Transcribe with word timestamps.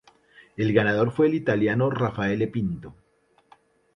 El 0.57 0.73
ganador 0.73 1.11
fue 1.11 1.27
el 1.27 1.35
italiano 1.35 1.91
Raffaele 1.91 2.47
Pinto. 2.47 2.95